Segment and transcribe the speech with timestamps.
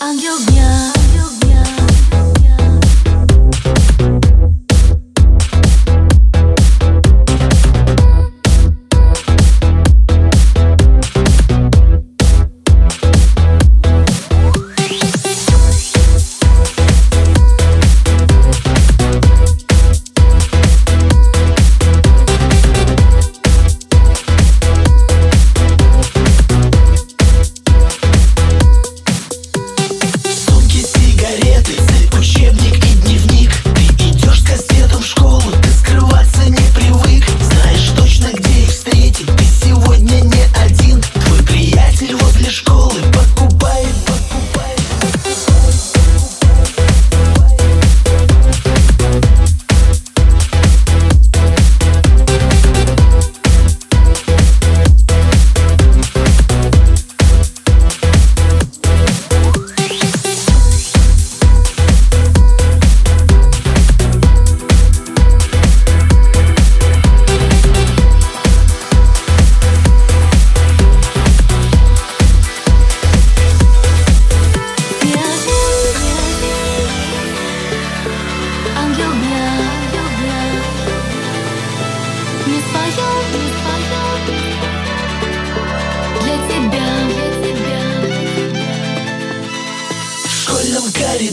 [0.00, 0.95] ангел дня.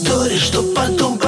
[0.00, 1.18] Коридоре, чтоб потом